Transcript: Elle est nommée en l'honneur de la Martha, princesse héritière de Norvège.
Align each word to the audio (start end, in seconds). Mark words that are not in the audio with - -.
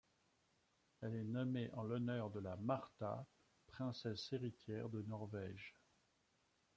Elle 1.03 1.13
est 1.13 1.23
nommée 1.23 1.69
en 1.73 1.83
l'honneur 1.83 2.31
de 2.31 2.39
la 2.39 2.55
Martha, 2.57 3.23
princesse 3.67 4.33
héritière 4.33 4.89
de 4.89 5.03
Norvège. 5.03 5.75